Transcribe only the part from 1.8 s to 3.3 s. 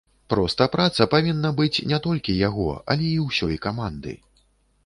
не толькі яго, але і